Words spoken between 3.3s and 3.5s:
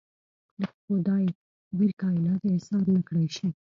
شي.